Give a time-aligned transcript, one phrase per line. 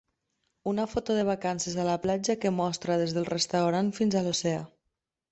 [0.69, 4.65] Una foto de vacances a la platja que mostra des del restaurant fins a l'oceà.